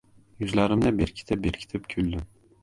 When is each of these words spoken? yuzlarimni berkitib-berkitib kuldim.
yuzlarimni 0.43 0.93
berkitib-berkitib 1.01 1.87
kuldim. 1.95 2.27